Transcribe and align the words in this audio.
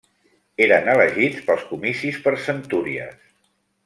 Eren 0.67 0.87
elegits 0.93 1.43
pels 1.49 1.67
comicis 1.73 2.17
per 2.27 2.33
centúries. 2.49 3.21